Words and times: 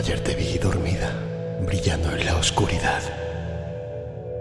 Ayer 0.00 0.18
te 0.20 0.34
vi 0.34 0.56
dormida, 0.56 1.12
brillando 1.60 2.10
en 2.12 2.24
la 2.24 2.34
oscuridad, 2.36 3.02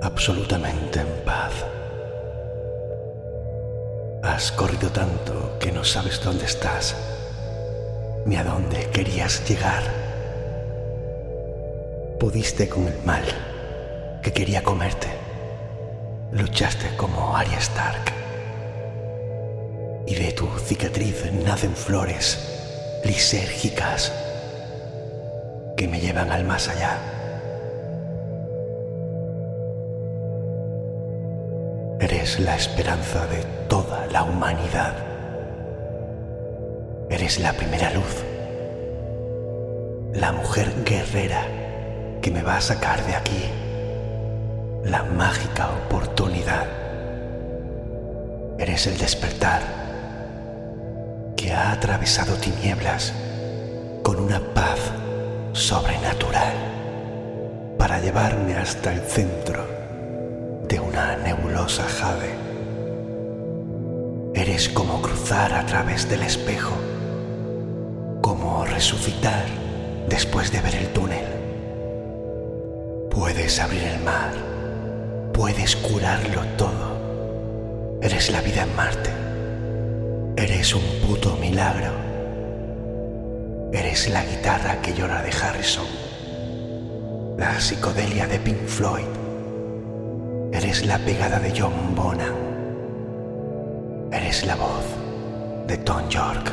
absolutamente 0.02 1.02
en 1.02 1.26
paz. 1.26 1.52
Has 4.24 4.54
corrido 4.54 4.90
tanto 4.90 5.58
que 5.60 5.74
no 5.74 5.84
sabes 5.84 6.24
dónde 6.24 6.46
estás, 6.46 6.96
ni 8.26 8.38
a 8.38 8.46
dónde 8.46 8.90
querías 8.92 9.46
llegar. 9.50 9.84
Pudiste 12.22 12.70
con 12.70 12.88
el 12.88 12.98
mal 13.04 13.26
que 14.24 14.32
quería 14.32 14.64
comerte. 14.64 15.10
Luchaste 16.32 16.96
como 16.96 17.36
Arya 17.36 17.58
Stark. 17.58 18.14
Y 20.08 20.16
de 20.16 20.32
tu 20.32 20.48
cicatriz 20.58 21.30
nacen 21.34 21.76
flores 21.76 23.02
lisérgicas 23.04 24.14
que 25.80 25.88
me 25.88 26.02
llevan 26.02 26.30
al 26.30 26.44
más 26.44 26.68
allá. 26.68 26.98
Eres 32.02 32.38
la 32.42 32.58
esperanza 32.58 33.26
de 33.28 33.46
toda 33.70 34.06
la 34.08 34.24
humanidad. 34.24 34.94
Eres 37.10 37.40
la 37.40 37.54
primera 37.54 37.92
luz, 37.92 38.26
la 40.12 40.34
mujer 40.34 40.70
guerrera 40.84 41.46
que 42.22 42.30
me 42.30 42.44
va 42.44 42.58
a 42.58 42.62
sacar 42.62 43.02
de 43.06 43.16
aquí, 43.16 43.46
la 44.84 45.04
mágica 45.04 45.70
oportunidad. 45.86 46.68
Eres 48.58 48.86
el 48.86 48.98
despertar 48.98 49.62
que 51.38 51.54
ha 51.54 51.72
atravesado 51.72 52.36
tinieblas 52.36 53.14
con 54.04 54.20
una 54.20 54.42
paz 54.54 54.92
sobrenatural 55.54 56.54
para 57.78 58.00
llevarme 58.00 58.56
hasta 58.56 58.94
el 58.94 59.02
centro 59.02 59.66
de 60.68 60.80
una 60.80 61.18
nebulosa 61.18 61.84
jade. 61.84 62.36
Eres 64.34 64.70
como 64.70 65.02
cruzar 65.02 65.54
a 65.54 65.66
través 65.66 66.10
del 66.10 66.24
espejo, 66.24 66.74
como 68.22 68.66
resucitar 68.66 69.46
después 70.08 70.52
de 70.52 70.62
ver 70.62 70.76
el 70.76 70.88
túnel. 70.94 71.26
Puedes 73.10 73.60
abrir 73.60 73.84
el 73.84 74.00
mar, 74.04 74.32
puedes 75.34 75.76
curarlo 75.76 76.42
todo. 76.58 78.00
Eres 78.02 78.32
la 78.32 78.42
vida 78.42 78.64
en 78.64 78.76
Marte. 78.76 79.10
Eres 80.38 80.74
un 80.74 80.84
puto 81.06 81.36
milagro 81.36 81.99
Eres 83.72 84.10
la 84.10 84.26
guitarra 84.26 84.82
que 84.82 84.94
llora 84.94 85.22
de 85.22 85.32
Harrison, 85.32 85.86
la 87.38 87.60
psicodelia 87.60 88.26
de 88.26 88.40
Pink 88.40 88.66
Floyd. 88.66 89.06
Eres 90.52 90.88
la 90.88 90.98
pegada 90.98 91.40
de 91.40 91.54
John 91.56 91.96
Bonham. 91.96 92.34
Eres 94.12 94.44
la 94.46 94.56
voz 94.56 94.84
de 95.68 95.78
Tom 95.78 96.10
York. 96.10 96.52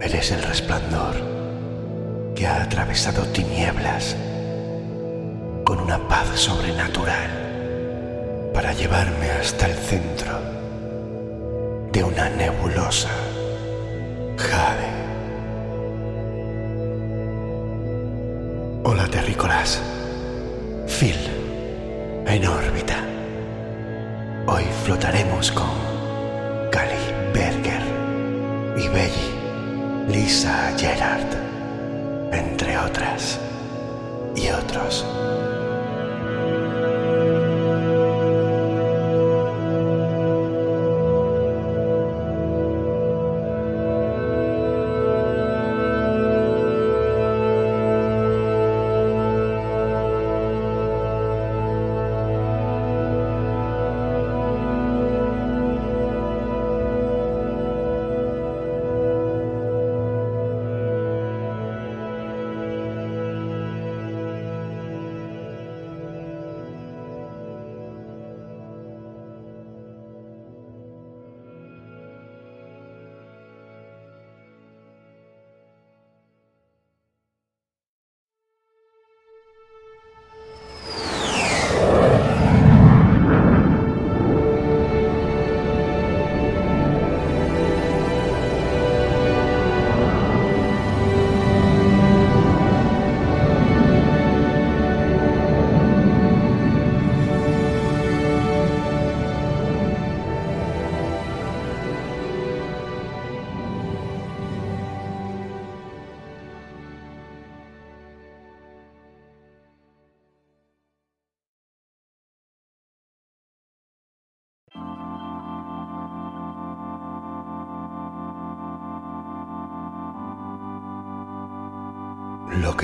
Eres 0.00 0.30
el 0.30 0.42
resplandor 0.44 1.16
que 2.36 2.46
ha 2.46 2.62
atravesado 2.62 3.26
tinieblas 3.26 4.14
con 5.64 5.80
una 5.80 5.98
paz 6.08 6.28
sobrenatural 6.36 8.50
para 8.54 8.72
llevarme 8.72 9.28
hasta 9.30 9.66
el 9.66 9.74
centro 9.74 10.38
de 11.92 12.04
una 12.04 12.28
nebulosa 12.30 13.10
jade. 14.36 14.89
Hola 18.92 19.06
terrícolas. 19.06 19.80
Phil, 20.88 21.14
en 22.26 22.44
órbita. 22.44 22.96
Hoy 24.48 24.64
flotaremos 24.84 25.52
con 25.52 25.70
Cali 26.72 26.98
Berger 27.32 27.82
y 28.76 28.88
Belly, 28.88 30.08
Lisa 30.08 30.74
Gerard, 30.76 31.22
entre 32.32 32.76
otras 32.78 33.38
y 34.34 34.48
otros. 34.48 35.06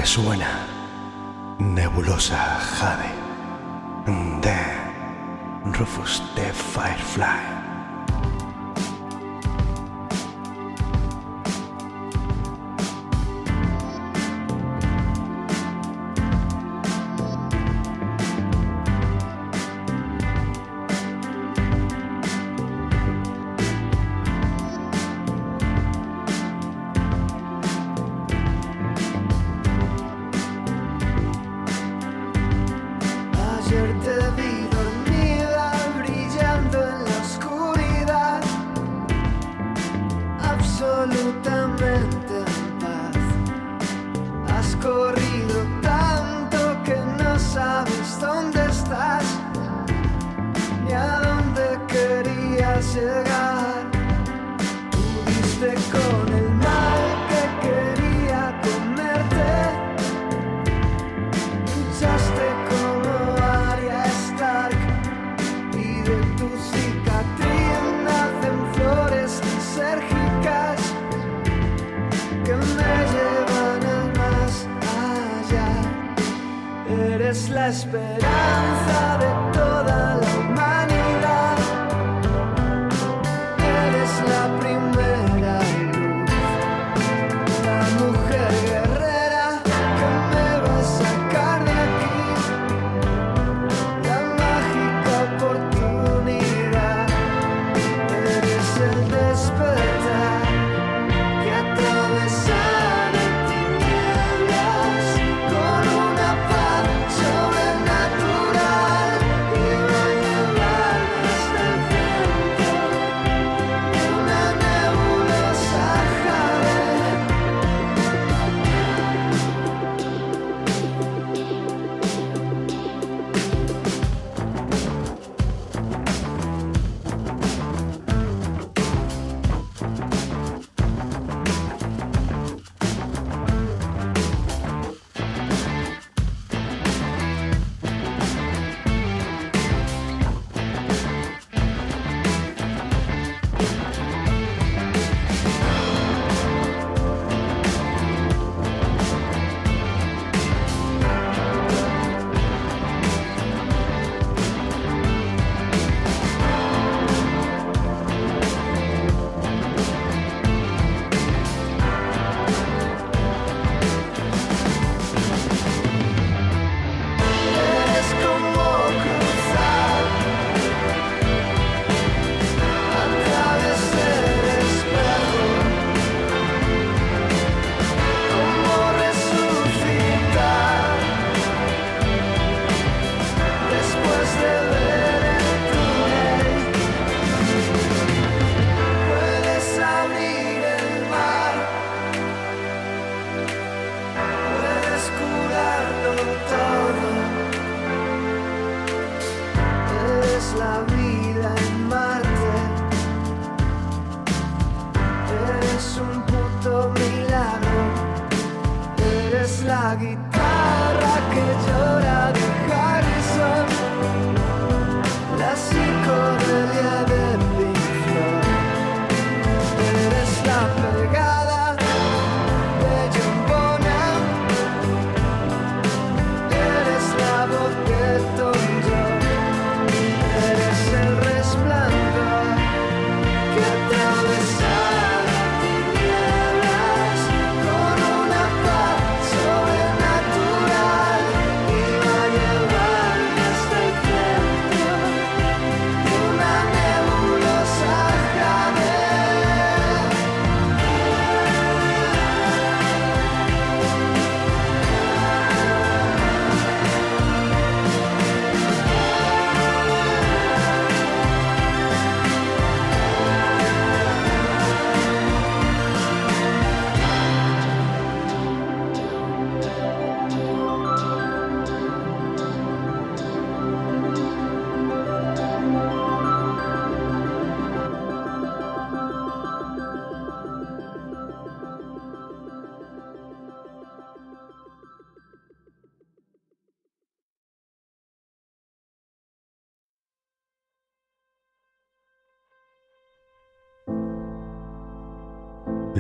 Suena, 0.07 0.65
nebulosa 1.59 2.39
jade, 2.79 3.11
de 4.41 4.57
Rufus 5.77 6.23
the 6.37 6.53
Firefly. 6.53 7.56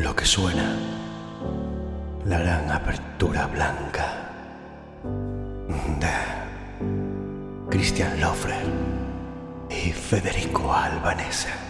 lo 0.06 0.14
que 0.14 0.24
suena, 0.24 0.76
la 2.26 2.38
gran 2.38 2.70
apertura 2.70 3.48
blanca. 3.48 4.06
De 5.98 6.16
Christian 7.68 8.20
Lofre 8.20 8.54
y 9.68 9.90
Federico 9.90 10.72
Albanese. 10.72 11.65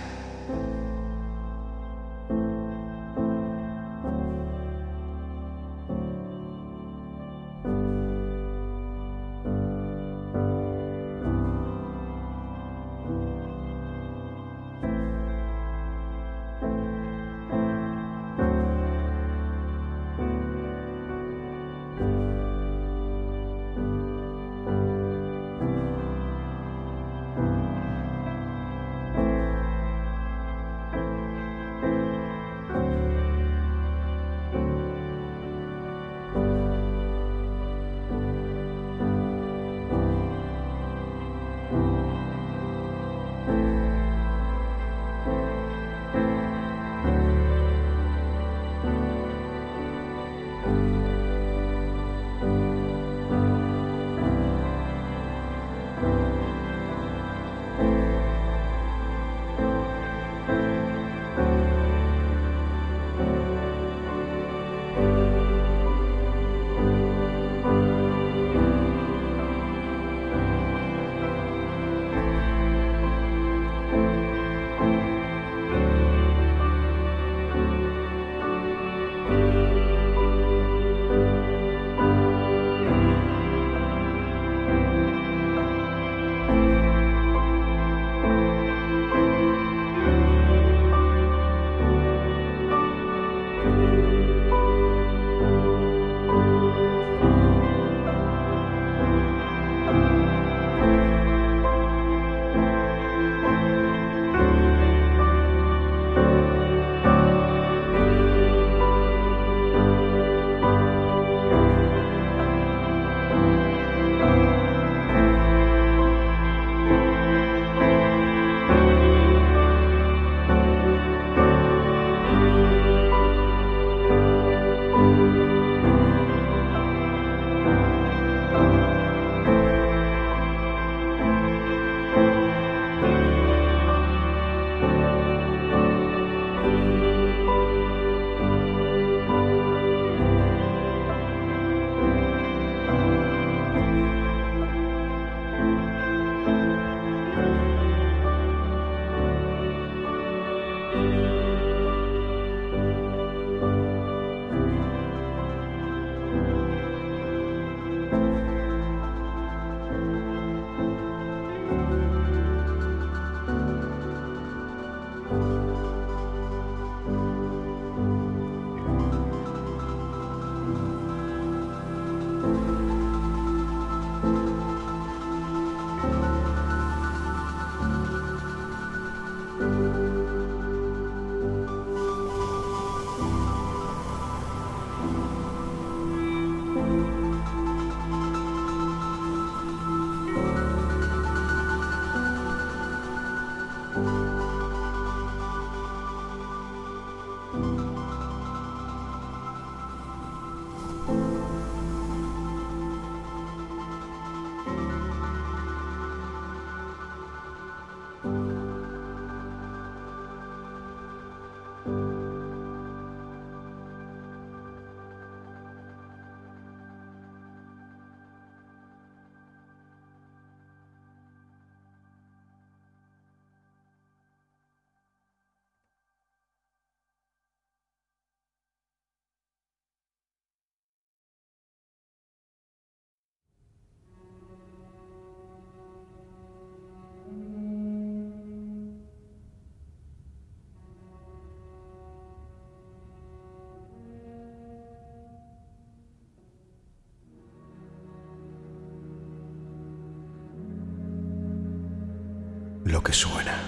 Lo 252.96 253.02
que 253.02 253.12
suena. 253.12 253.58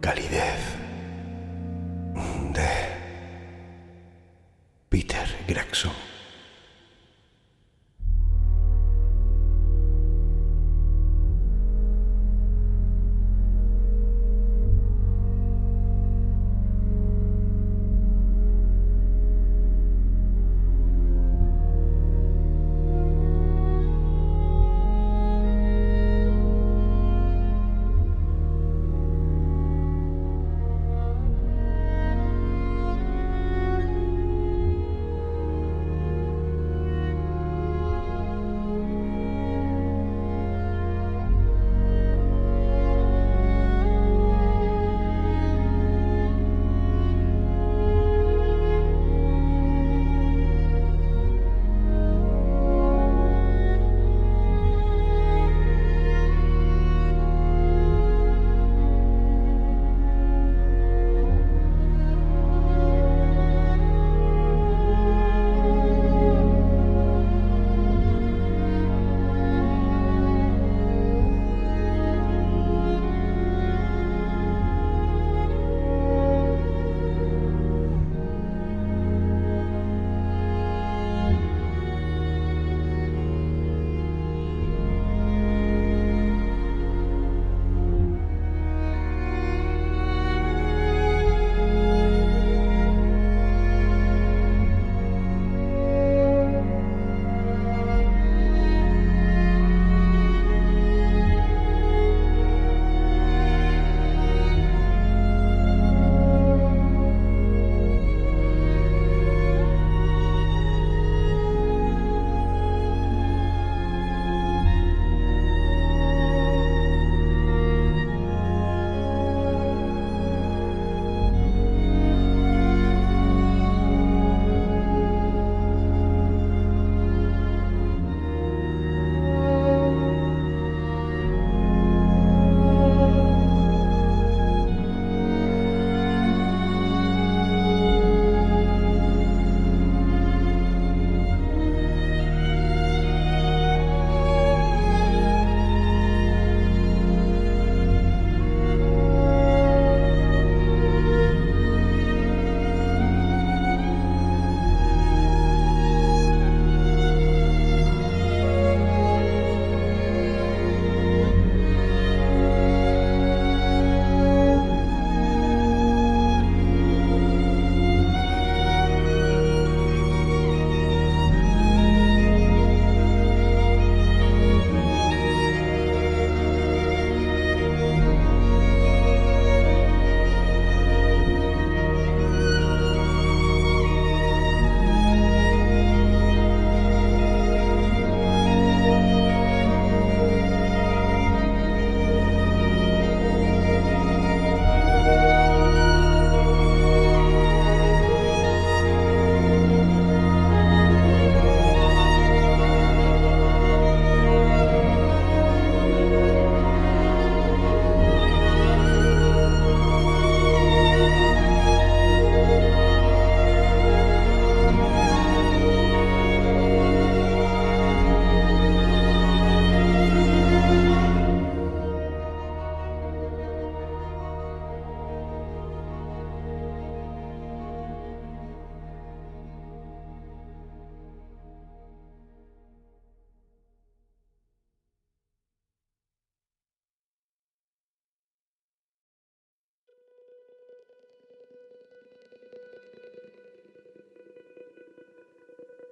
Calidez 0.00 0.60
de 2.52 2.72
Peter 4.88 5.28
Gregson. 5.46 6.05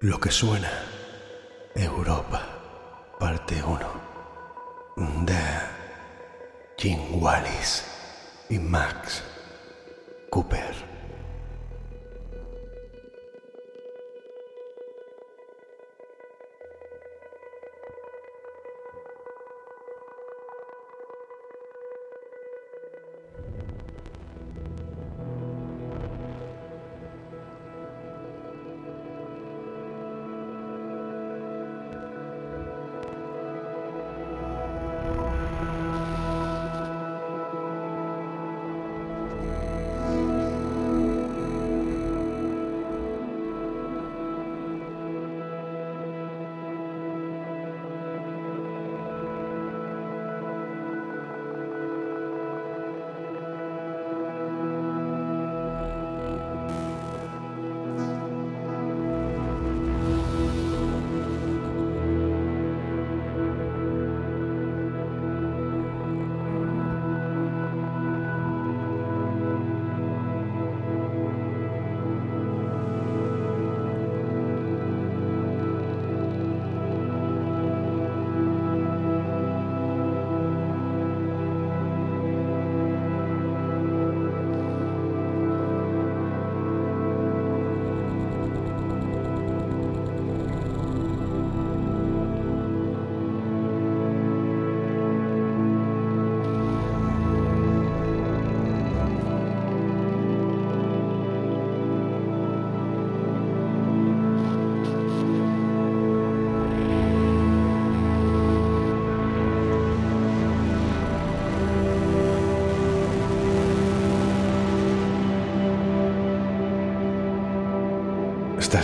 Lo 0.05 0.21
que 0.21 0.31
suena. 0.31 0.71
Europa. 1.75 2.43
Parte 3.19 3.63
1. 3.63 5.25
De 5.25 5.43
Jim 6.77 7.23
Wallis 7.23 7.83
y 8.51 8.59
Max 8.59 9.23
Cooper. 10.29 10.75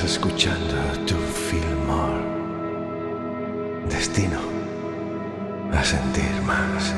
Estás 0.00 0.12
escuchando 0.12 0.76
tu 1.06 1.14
Fillmore. 1.14 2.24
Destino 3.90 4.40
a 5.74 5.84
sentir 5.84 6.40
más. 6.46 6.94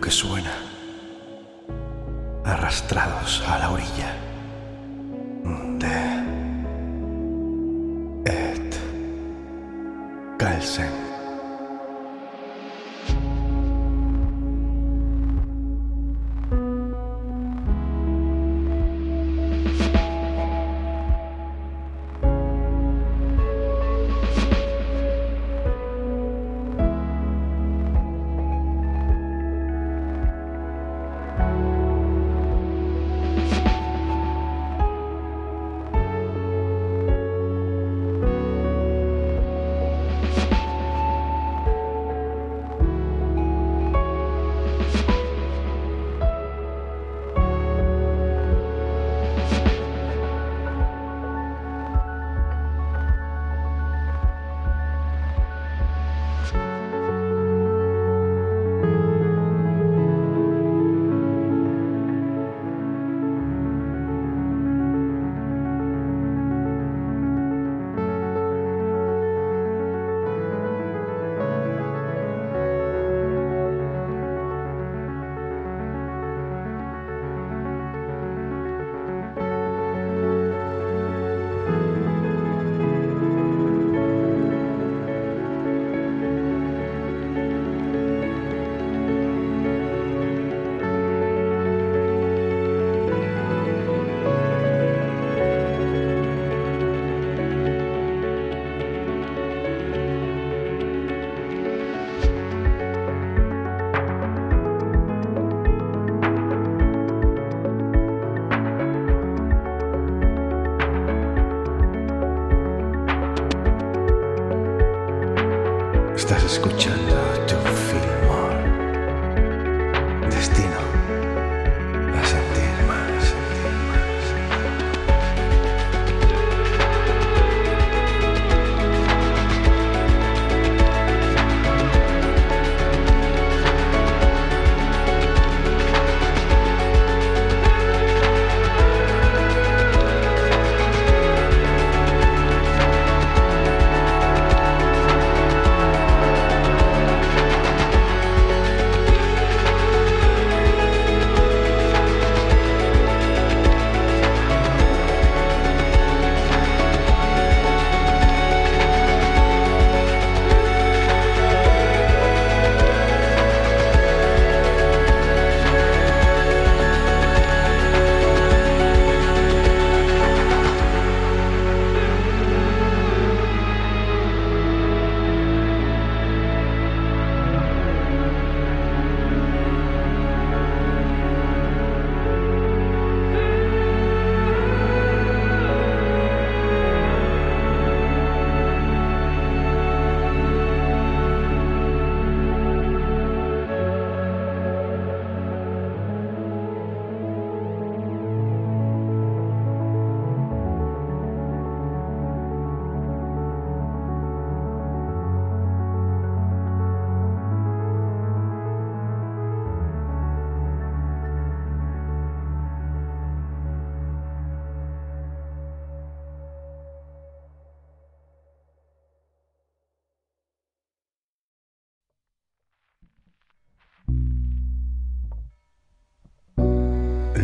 Que 0.00 0.10
suena, 0.10 0.39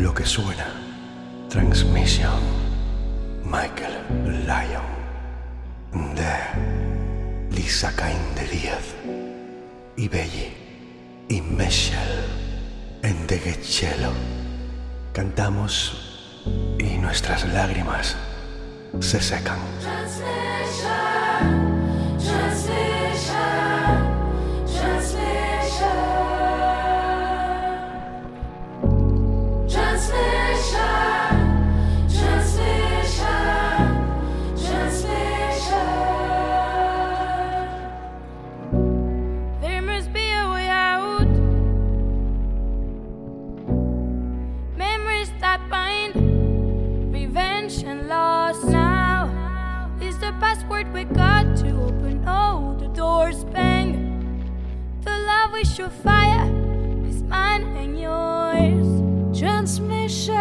Lo 0.07 0.15
que 0.15 0.25
suena. 0.25 0.69
Transmisión. 1.49 2.41
Michael 3.43 3.97
Lyon. 4.47 6.15
De 6.15 7.51
Lisa 7.51 7.91
Cain 7.97 8.23
de 8.37 8.47
Díaz. 8.47 8.95
Y 9.97 10.07
Belli. 10.07 10.55
Y 11.29 11.41
Michelle. 11.41 12.23
En 13.03 13.27
De 13.27 13.37
Geccello. 13.37 14.13
Cantamos 15.13 15.75
y 16.79 16.99
nuestras 16.99 17.45
lágrimas 17.49 18.15
se 19.01 19.21
secan. 19.21 19.59
We 50.97 51.05
got 51.05 51.45
to 51.59 51.69
open 51.83 52.27
all 52.27 52.75
the 52.75 52.89
doors. 52.89 53.45
Bang. 53.45 53.93
The 55.03 55.11
love 55.11 55.53
we 55.53 55.63
should 55.63 55.93
fire 55.93 56.47
is 57.07 57.23
mine 57.25 57.65
and 57.77 58.01
yours. 58.01 58.89
Transmission, 59.39 60.39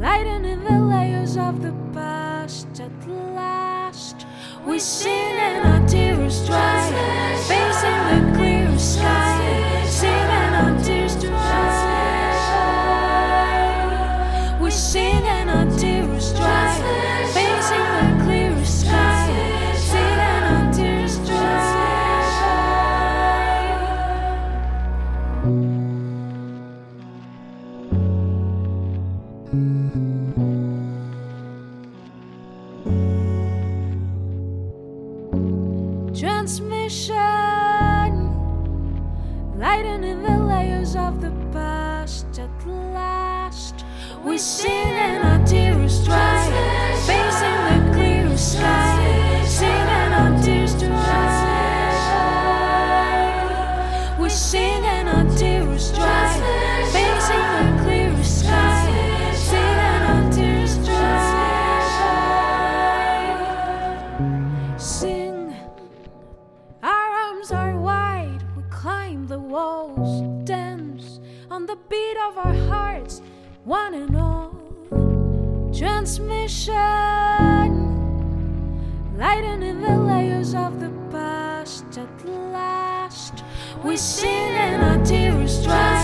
lightening 0.00 0.64
the 0.64 0.80
layers 0.80 1.36
of 1.36 1.62
the 1.62 1.72
past 1.94 2.80
at 2.80 3.08
last. 3.08 4.26
We 4.66 4.80
sing 4.80 5.27
We 44.24 44.36
sing 44.36 44.70
and 44.70 45.24
our 45.24 45.46
tears 45.46 46.04
dry. 46.04 46.27
One 73.68 73.92
and 73.92 74.16
all. 74.16 74.50
Transmission, 75.76 76.74
lightening 79.18 79.82
the 79.82 79.98
layers 79.98 80.54
of 80.54 80.80
the 80.80 80.90
past. 81.12 81.84
At 81.98 82.24
last, 82.26 83.44
we 83.84 83.98
sing 83.98 84.54
in 84.54 84.80
our 84.80 85.04
dry, 85.62 85.97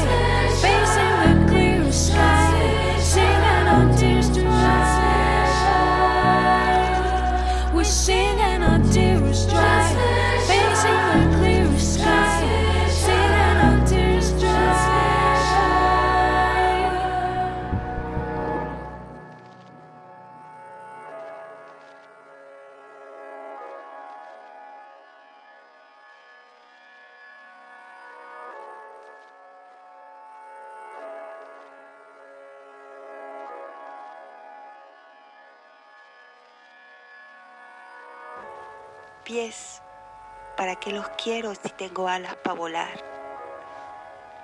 ¿para 40.57 40.77
qué 40.77 40.93
los 40.93 41.09
quiero 41.21 41.53
si 41.57 41.69
tengo 41.71 42.07
alas 42.07 42.37
para 42.37 42.55
volar? 42.55 43.05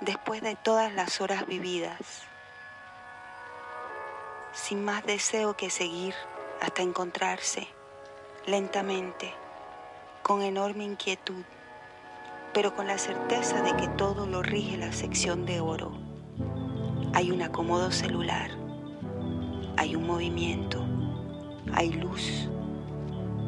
Después 0.01 0.41
de 0.41 0.57
todas 0.57 0.91
las 0.93 1.21
horas 1.21 1.47
vividas, 1.47 2.23
sin 4.51 4.83
más 4.83 5.05
deseo 5.05 5.55
que 5.55 5.69
seguir 5.69 6.13
hasta 6.59 6.81
encontrarse, 6.81 7.69
lentamente, 8.45 9.33
con 10.23 10.41
enorme 10.41 10.83
inquietud, 10.83 11.45
pero 12.53 12.75
con 12.75 12.87
la 12.87 12.97
certeza 12.97 13.61
de 13.61 13.73
que 13.77 13.87
todo 13.87 14.25
lo 14.25 14.43
rige 14.43 14.75
la 14.75 14.91
sección 14.91 15.45
de 15.45 15.61
oro. 15.61 15.93
Hay 17.13 17.31
un 17.31 17.41
acomodo 17.43 17.91
celular, 17.91 18.51
hay 19.77 19.95
un 19.95 20.05
movimiento, 20.05 20.83
hay 21.73 21.93
luz. 21.93 22.49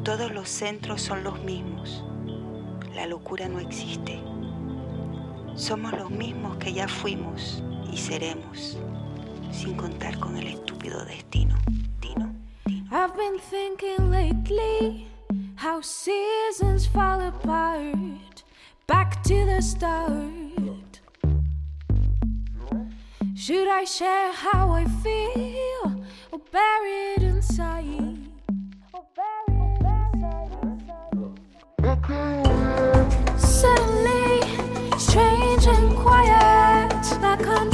Todos 0.04 0.34
los 0.34 0.50
centros 0.50 1.02
son 1.02 1.24
los 1.24 1.42
mismos. 1.44 2.04
La 2.94 3.08
locura 3.08 3.48
no 3.48 3.60
existe. 3.60 4.20
Somos 5.56 5.94
los 5.94 6.12
mismos 6.12 6.58
que 6.58 6.74
ya 6.74 6.90
fuimos 6.90 7.64
y 7.90 7.96
seremos, 7.96 8.78
sin 9.50 9.76
contar 9.76 10.20
con 10.20 10.36
el 10.36 10.48
estúpido 10.48 11.06
destino. 11.06 11.56
Dino, 12.02 12.36
dino. 12.66 12.86
I've 12.92 13.16
been 13.16 13.40
thinking 13.50 14.12
lately 14.12 15.08
how 15.56 15.80
seasons 15.82 16.86
fall 16.86 17.22
apart, 17.22 18.44
back 18.86 19.24
to 19.24 19.46
the 19.46 19.62
start. 19.62 21.00
Should 23.36 23.70
I 23.70 23.86
share 23.86 24.34
how 24.34 24.70
I 24.72 24.84
feel 25.02 26.04
or 26.34 26.40
bury 26.52 27.14
it 27.16 27.24
inside? 27.24 28.03
Suddenly, 33.64 34.42
strange 34.98 35.68
and 35.68 35.96
quiet, 35.96 37.22
like 37.22 37.73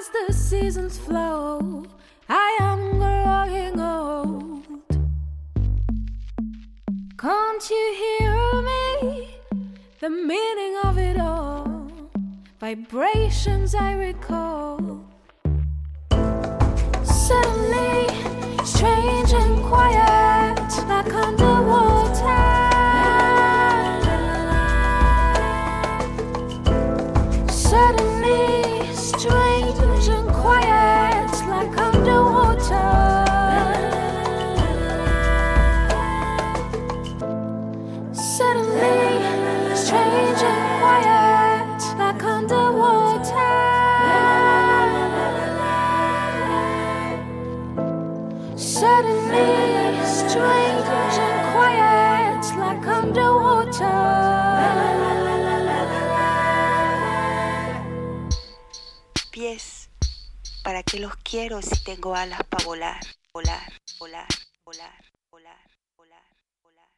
as 0.00 0.08
the 0.08 0.32
seasons 0.32 0.98
flow, 0.98 1.84
I 2.28 2.56
am 2.60 2.80
growing 2.98 3.78
old. 3.78 4.64
Can't 7.18 7.70
you 7.70 7.86
hear 8.02 8.62
me? 8.70 9.34
The 10.00 10.08
meaning 10.08 10.74
of 10.84 10.96
it 10.96 11.18
all, 11.18 11.92
vibrations 12.58 13.74
I 13.74 13.92
recall. 13.92 15.04
Suddenly, 17.04 18.08
strange 18.64 19.32
and 19.34 19.62
quiet, 19.64 20.70
like 20.88 21.12
underwater. 21.12 21.99
porque 60.90 61.02
los 61.02 61.16
quiero 61.18 61.62
si 61.62 61.84
tengo 61.84 62.16
alas 62.16 62.40
para 62.48 62.64
volar, 62.64 63.00
volar, 63.32 63.72
volar, 64.00 64.26
volar, 64.64 64.90
volar, 65.30 65.54
volar, 65.96 66.22
volar. 66.64 66.88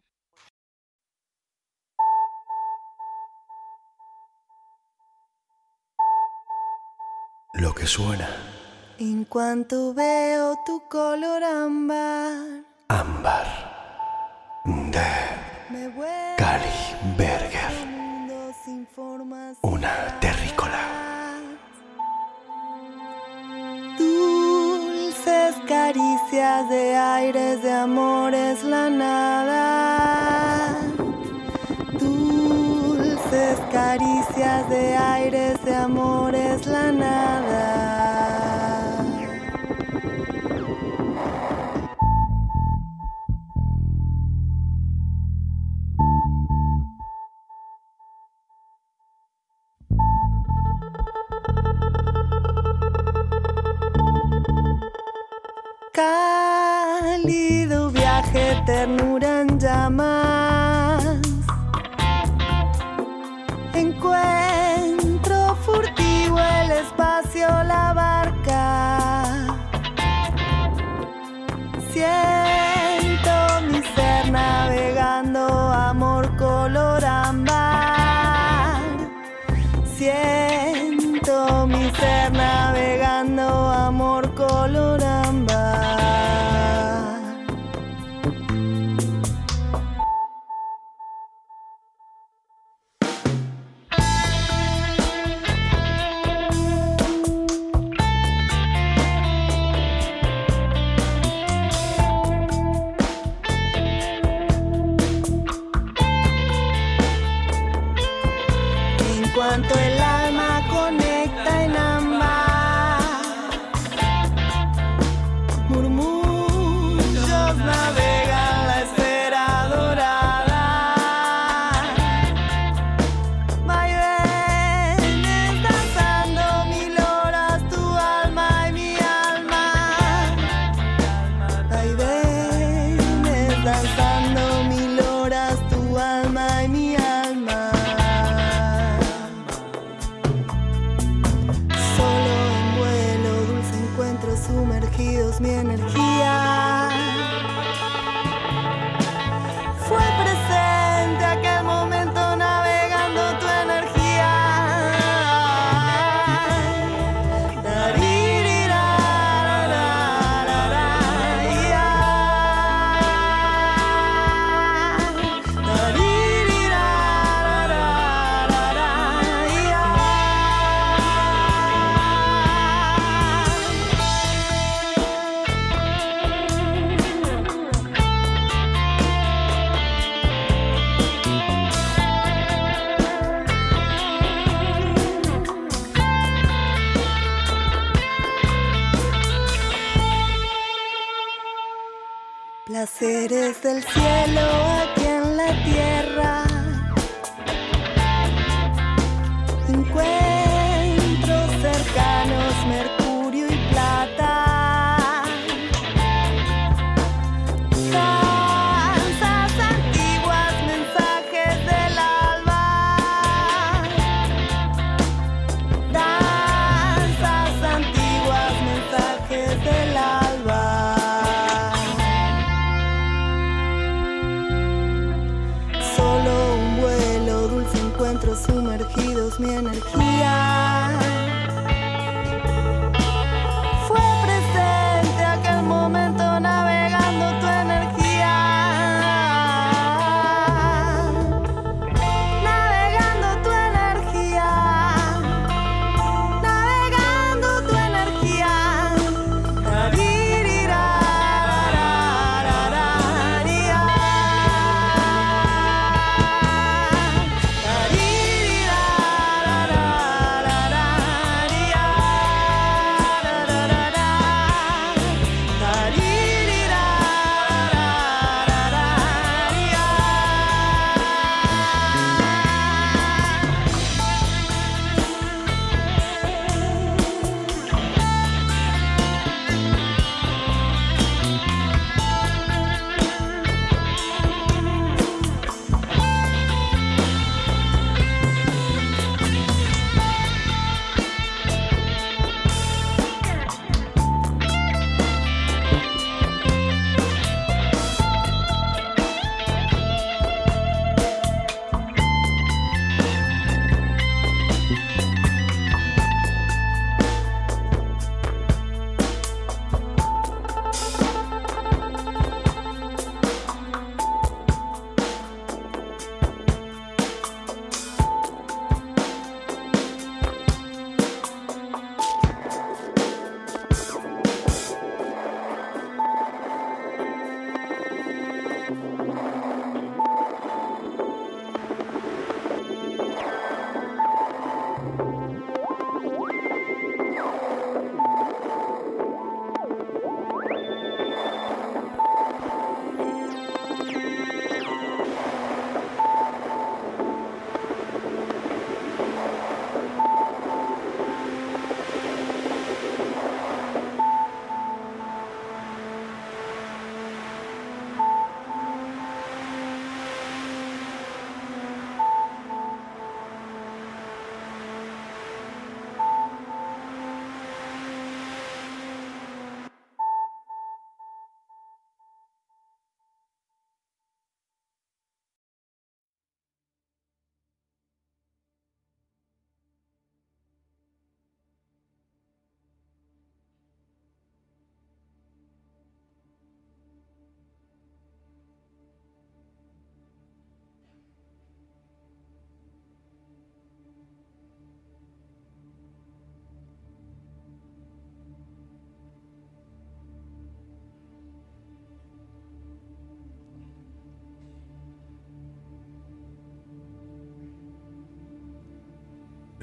Lo 7.54 7.74
que 7.74 7.86
suena. 7.86 8.28
En 8.98 9.24
cuanto 9.24 9.92
veo 9.92 10.58
tu 10.64 10.88
color 10.88 11.44
ámbar. 11.44 12.64
Ámbar. 12.88 13.46
De. 14.64 15.02
Cali 16.38 17.16
Berger. 17.18 17.92
Una 19.62 20.18
terrible 20.20 20.41
caricias 25.72 26.68
de 26.68 26.94
aires, 26.96 27.62
de 27.62 27.72
amores, 27.72 28.62
la 28.62 28.90
nada. 28.90 30.76
Dulces 31.98 33.58
caricias 33.72 34.68
de 34.68 34.94
aires, 34.96 35.64
de 35.64 35.74
amores, 35.74 36.66
la 36.66 36.92
nada. 36.92 37.81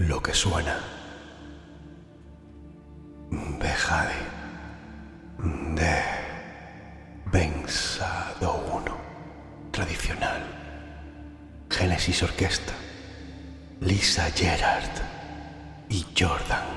Lo 0.10 0.20
que 0.24 0.34
suena. 0.34 0.76
Bejade 3.30 4.22
de 5.80 5.96
Pensado 7.32 8.56
1 8.74 8.98
tradicional. 9.72 10.42
Génesis 11.70 12.24
Orquesta. 12.24 12.74
Lisa 13.82 14.26
Gerard 14.32 14.96
y 15.90 16.04
Jordan 16.18 16.69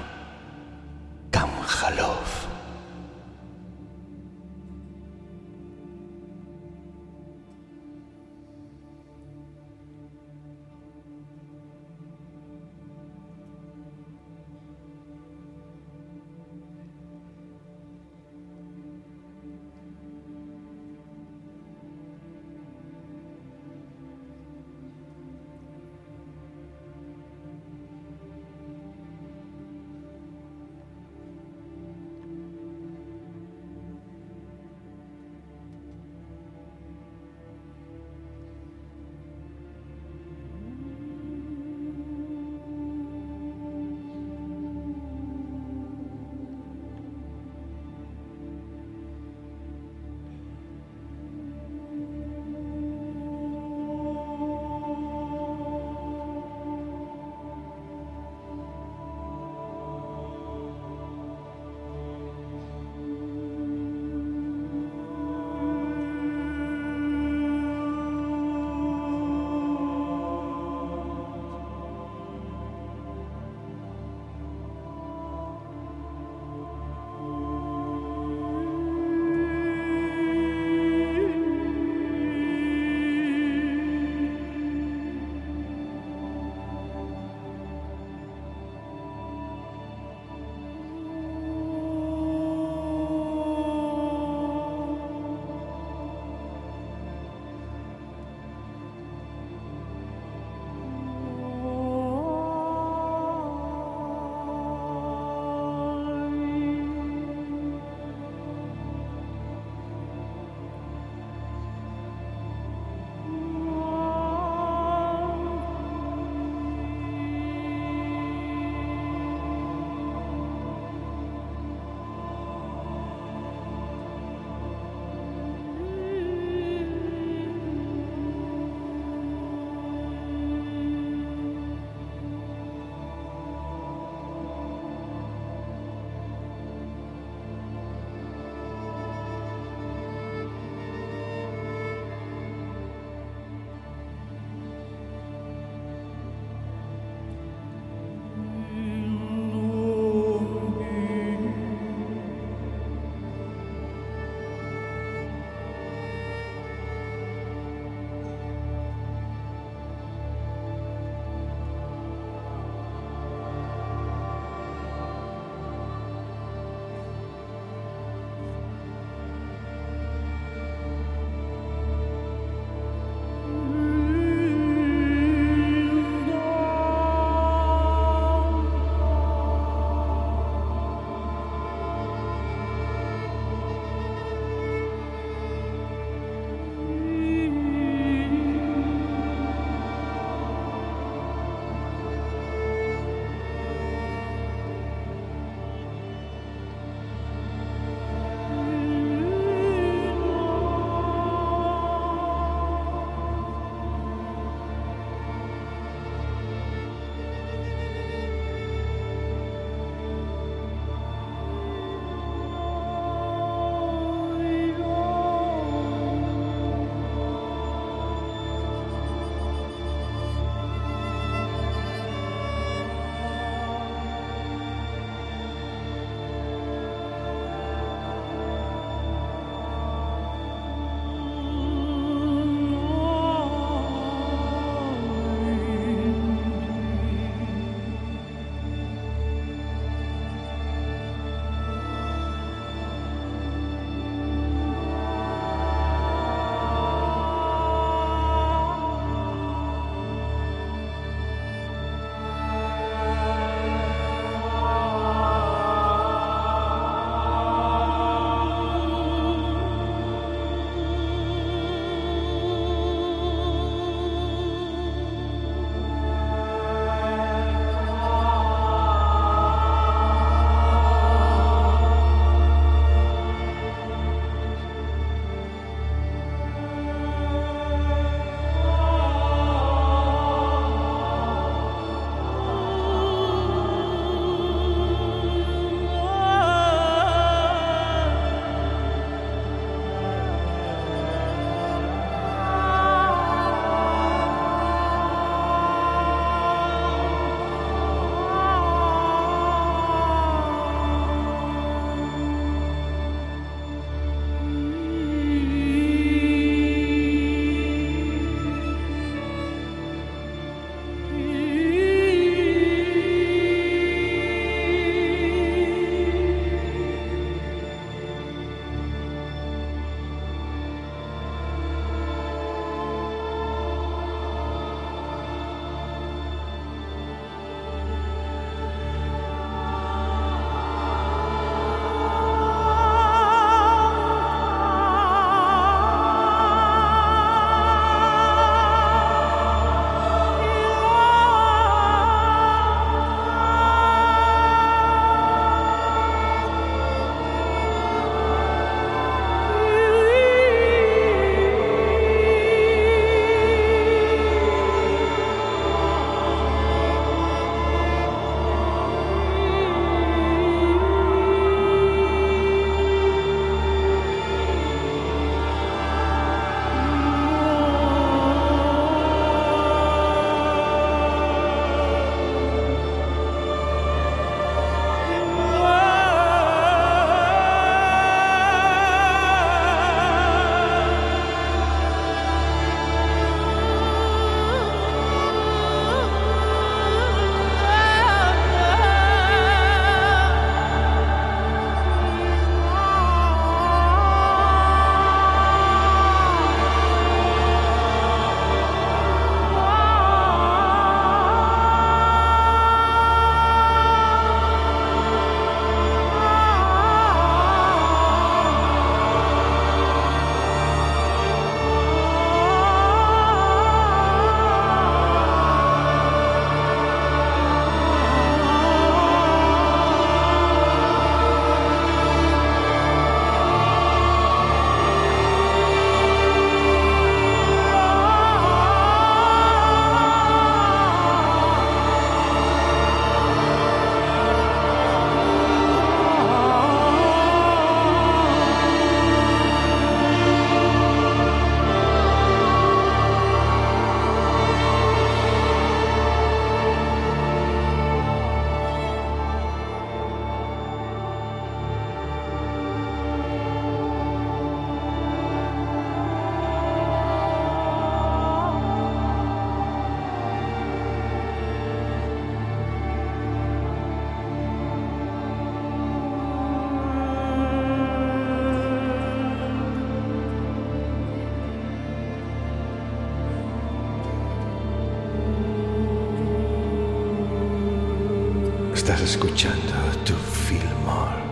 escuchando 479.03 479.75
tu 480.05 480.15
Fillmore. 480.15 481.23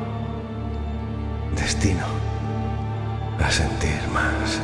Destino 1.54 2.04
a 3.38 3.50
sentir 3.50 4.00
más. 4.12 4.60